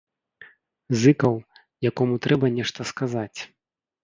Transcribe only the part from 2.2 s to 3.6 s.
трэба нешта сказаць.